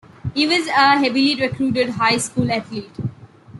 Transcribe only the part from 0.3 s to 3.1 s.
He was a heavily recruited high school athlete.